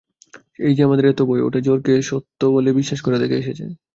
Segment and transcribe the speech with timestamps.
[0.59, 3.65] এই যে আমাদের এত ভয়, ওটা জড়কে সত্য বলে বিশ্বাস করা থেকে এসেছে।